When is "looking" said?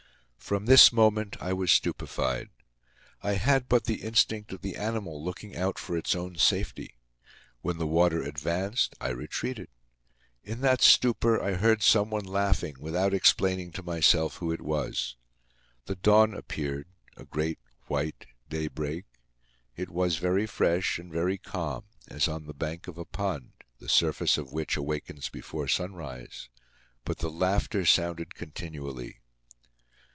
5.23-5.55